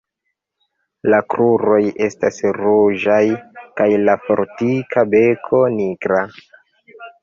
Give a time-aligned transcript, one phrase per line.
[1.13, 3.21] La kruroj estas ruĝaj
[3.83, 6.29] kaj la fortika beko nigra.